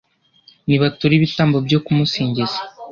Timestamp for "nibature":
0.67-1.13